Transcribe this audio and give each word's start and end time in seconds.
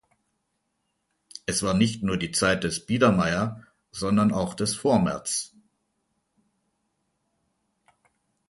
Es 1.45 1.61
war 1.61 1.75
nicht 1.75 2.01
nur 2.01 2.17
die 2.17 2.31
Zeit 2.31 2.63
des 2.63 2.87
Biedermeier, 2.87 3.61
sondern 3.91 4.31
auch 4.33 4.55
des 4.55 4.73
Vormärz. 4.75 5.53